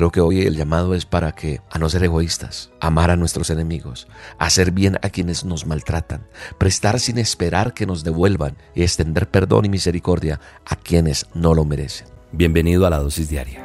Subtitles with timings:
[0.00, 3.50] Creo que hoy el llamado es para que, a no ser egoístas, amar a nuestros
[3.50, 6.26] enemigos, hacer bien a quienes nos maltratan,
[6.56, 11.66] prestar sin esperar que nos devuelvan y extender perdón y misericordia a quienes no lo
[11.66, 12.06] merecen.
[12.32, 13.62] Bienvenido a la dosis diaria.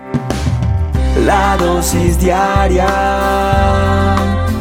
[1.26, 2.86] La dosis diaria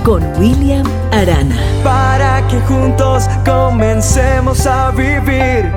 [0.04, 1.58] con William Arana.
[1.82, 5.72] Para que juntos comencemos a vivir.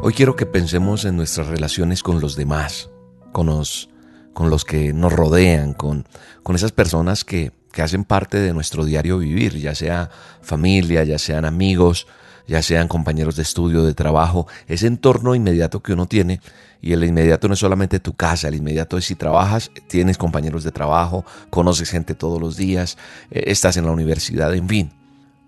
[0.00, 2.88] Hoy quiero que pensemos en nuestras relaciones con los demás
[3.32, 3.90] con los,
[4.32, 6.06] con los que nos rodean, con,
[6.42, 10.10] con esas personas que, que hacen parte de nuestro diario vivir, ya sea
[10.42, 12.06] familia, ya sean amigos,
[12.46, 16.40] ya sean compañeros de estudio, de trabajo, ese entorno inmediato que uno tiene,
[16.82, 20.64] y el inmediato no es solamente tu casa, el inmediato es si trabajas, tienes compañeros
[20.64, 22.96] de trabajo, conoces gente todos los días,
[23.30, 24.92] eh, estás en la universidad, en fin.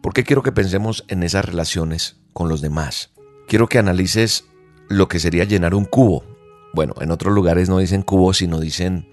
[0.00, 3.10] ¿Por qué quiero que pensemos en esas relaciones con los demás?
[3.48, 4.44] Quiero que analices
[4.88, 6.24] lo que sería llenar un cubo,
[6.72, 9.08] bueno, en otros lugares no dicen cubo, sino dicen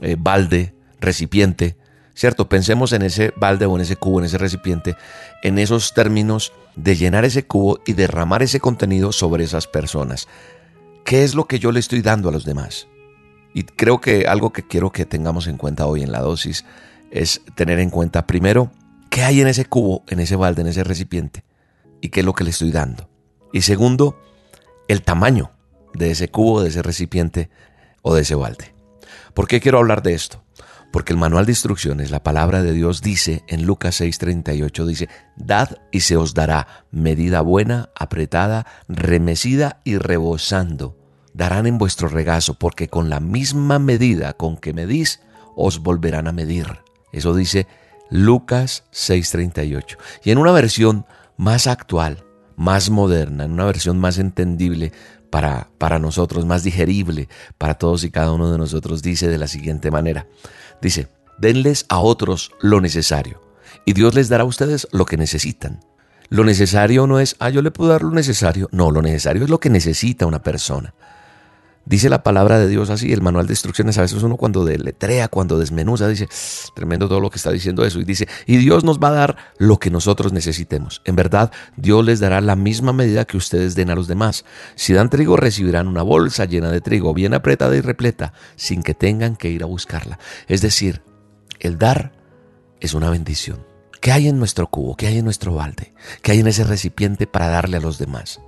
[0.00, 1.76] eh, balde, recipiente,
[2.14, 2.48] ¿cierto?
[2.48, 4.96] Pensemos en ese balde o en ese cubo, en ese recipiente,
[5.42, 10.28] en esos términos de llenar ese cubo y derramar ese contenido sobre esas personas.
[11.04, 12.88] ¿Qué es lo que yo le estoy dando a los demás?
[13.54, 16.64] Y creo que algo que quiero que tengamos en cuenta hoy en la dosis
[17.10, 18.70] es tener en cuenta primero
[19.08, 21.44] qué hay en ese cubo, en ese balde, en ese recipiente
[22.00, 23.08] y qué es lo que le estoy dando.
[23.52, 24.18] Y segundo,
[24.88, 25.52] el tamaño
[25.96, 27.50] de ese cubo, de ese recipiente
[28.02, 28.74] o de ese balde.
[29.34, 30.42] ¿Por qué quiero hablar de esto?
[30.92, 35.78] Porque el manual de instrucciones, la palabra de Dios dice en Lucas 6:38, dice, Dad
[35.92, 40.96] y se os dará medida buena, apretada, remecida y rebosando.
[41.34, 45.20] Darán en vuestro regazo, porque con la misma medida con que medís,
[45.54, 46.78] os volverán a medir.
[47.12, 47.66] Eso dice
[48.08, 49.98] Lucas 6:38.
[50.24, 51.04] Y en una versión
[51.36, 52.24] más actual,
[52.56, 54.92] más moderna, en una versión más entendible,
[55.30, 59.48] para, para nosotros, más digerible para todos y cada uno de nosotros, dice de la
[59.48, 60.26] siguiente manera.
[60.80, 63.40] Dice, denles a otros lo necesario
[63.84, 65.80] y Dios les dará a ustedes lo que necesitan.
[66.28, 68.68] Lo necesario no es, ah, yo le puedo dar lo necesario.
[68.72, 70.92] No, lo necesario es lo que necesita una persona.
[71.86, 75.28] Dice la palabra de Dios así, el manual de instrucciones, a veces uno cuando deletrea,
[75.28, 76.28] cuando desmenuza, dice,
[76.74, 79.36] tremendo todo lo que está diciendo eso, y dice, y Dios nos va a dar
[79.58, 81.00] lo que nosotros necesitemos.
[81.04, 84.44] En verdad, Dios les dará la misma medida que ustedes den a los demás.
[84.74, 88.94] Si dan trigo, recibirán una bolsa llena de trigo, bien apretada y repleta, sin que
[88.94, 90.18] tengan que ir a buscarla.
[90.48, 91.02] Es decir,
[91.60, 92.12] el dar
[92.80, 93.64] es una bendición.
[94.00, 94.96] ¿Qué hay en nuestro cubo?
[94.96, 95.94] ¿Qué hay en nuestro balde?
[96.22, 98.40] ¿Qué hay en ese recipiente para darle a los demás?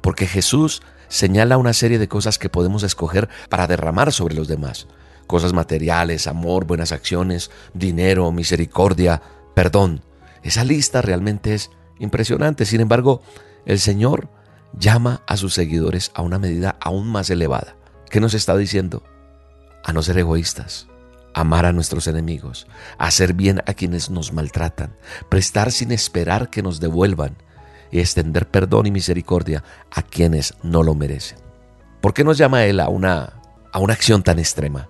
[0.00, 4.86] Porque Jesús señala una serie de cosas que podemos escoger para derramar sobre los demás.
[5.26, 9.22] Cosas materiales, amor, buenas acciones, dinero, misericordia,
[9.54, 10.02] perdón.
[10.42, 12.64] Esa lista realmente es impresionante.
[12.64, 13.22] Sin embargo,
[13.64, 14.28] el Señor
[14.72, 17.76] llama a sus seguidores a una medida aún más elevada.
[18.10, 19.02] ¿Qué nos está diciendo?
[19.84, 20.86] A no ser egoístas,
[21.34, 22.66] amar a nuestros enemigos,
[22.98, 24.96] hacer bien a quienes nos maltratan,
[25.28, 27.36] prestar sin esperar que nos devuelvan,
[27.96, 31.38] y extender perdón y misericordia a quienes no lo merecen.
[32.02, 33.40] ¿Por qué nos llama Él a una,
[33.72, 34.86] a una acción tan extrema?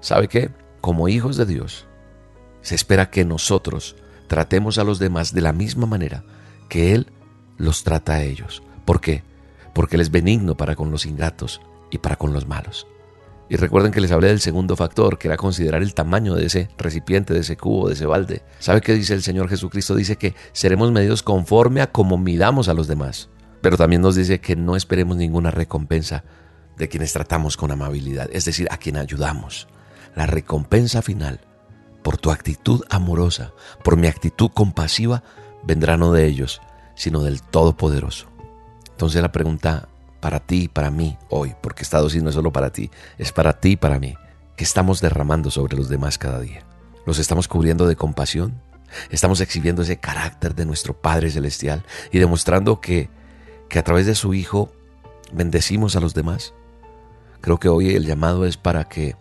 [0.00, 0.50] ¿Sabe qué?
[0.82, 1.86] Como hijos de Dios,
[2.60, 3.96] se espera que nosotros
[4.26, 6.24] tratemos a los demás de la misma manera
[6.68, 7.10] que Él
[7.56, 8.62] los trata a ellos.
[8.84, 9.22] ¿Por qué?
[9.72, 12.86] Porque Él es benigno para con los ingratos y para con los malos.
[13.48, 16.68] Y recuerden que les hablé del segundo factor, que era considerar el tamaño de ese
[16.78, 18.42] recipiente, de ese cubo, de ese balde.
[18.58, 19.94] ¿Sabe qué dice el Señor Jesucristo?
[19.94, 23.28] Dice que seremos medidos conforme a como midamos a los demás.
[23.60, 26.24] Pero también nos dice que no esperemos ninguna recompensa
[26.76, 29.68] de quienes tratamos con amabilidad, es decir, a quien ayudamos.
[30.14, 31.40] La recompensa final
[32.02, 33.52] por tu actitud amorosa,
[33.84, 35.22] por mi actitud compasiva,
[35.62, 36.60] vendrá no de ellos,
[36.94, 38.26] sino del Todopoderoso.
[38.90, 39.88] Entonces la pregunta
[40.22, 43.32] para ti y para mí hoy, porque esta dosis no es solo para ti, es
[43.32, 44.14] para ti y para mí,
[44.56, 46.64] que estamos derramando sobre los demás cada día.
[47.04, 48.54] ¿Los estamos cubriendo de compasión?
[49.10, 53.10] ¿Estamos exhibiendo ese carácter de nuestro Padre Celestial y demostrando que,
[53.68, 54.72] que a través de su Hijo
[55.32, 56.54] bendecimos a los demás?
[57.40, 59.16] Creo que hoy el llamado es para que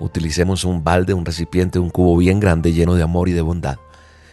[0.00, 3.78] utilicemos un balde, un recipiente, un cubo bien grande lleno de amor y de bondad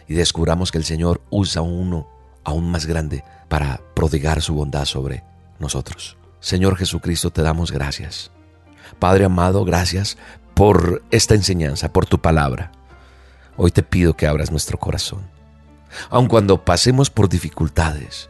[0.08, 2.08] y descubramos que el Señor usa uno
[2.44, 5.24] aún más grande para prodigar su bondad sobre
[5.60, 6.16] nosotros.
[6.40, 8.30] Señor Jesucristo, te damos gracias.
[8.98, 10.16] Padre amado, gracias
[10.54, 12.72] por esta enseñanza, por tu palabra.
[13.56, 15.22] Hoy te pido que abras nuestro corazón.
[16.10, 18.28] Aun cuando pasemos por dificultades,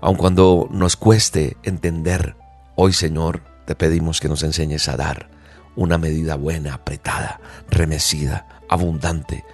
[0.00, 2.36] aun cuando nos cueste entender,
[2.74, 5.28] hoy Señor, te pedimos que nos enseñes a dar
[5.74, 9.44] una medida buena, apretada, remecida, abundante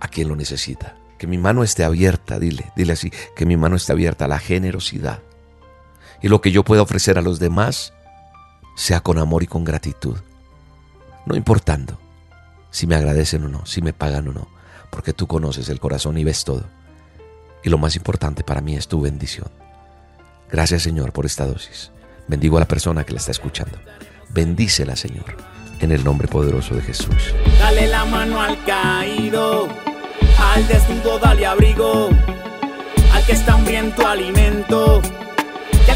[0.00, 0.96] a quien lo necesita.
[1.18, 4.38] Que mi mano esté abierta, dile, dile así, que mi mano esté abierta a la
[4.38, 5.20] generosidad,
[6.22, 7.92] y lo que yo pueda ofrecer a los demás
[8.76, 10.16] sea con amor y con gratitud.
[11.26, 11.98] No importando
[12.70, 14.48] si me agradecen o no, si me pagan o no,
[14.90, 16.64] porque tú conoces el corazón y ves todo.
[17.62, 19.48] Y lo más importante para mí es tu bendición.
[20.50, 21.90] Gracias Señor por esta dosis.
[22.28, 23.78] Bendigo a la persona que la está escuchando.
[24.30, 25.36] Bendícela Señor,
[25.80, 27.34] en el nombre poderoso de Jesús.
[27.58, 29.68] Dale la mano al caído,
[30.38, 32.08] al desnudo dale abrigo,
[33.12, 35.02] al que está hambriento alimento,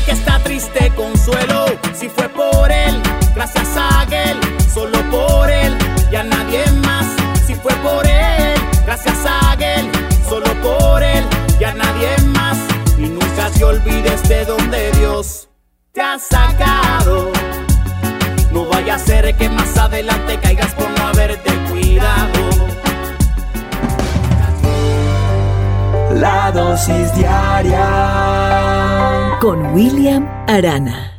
[0.04, 1.66] que está triste consuelo.
[1.94, 3.00] Si fue por él,
[3.34, 4.38] gracias a él,
[4.72, 5.76] solo por él
[6.10, 7.06] y a nadie más.
[7.46, 8.54] Si fue por él,
[8.84, 9.90] gracias a él,
[10.28, 11.24] solo por él
[11.58, 12.58] y a nadie más.
[12.98, 15.48] Y nunca te olvides de donde Dios
[15.92, 17.32] te ha sacado.
[18.52, 22.44] No vaya a ser que más adelante caigas por no haberte cuidado.
[26.14, 28.73] La dosis diaria
[29.44, 31.13] Con William Arana.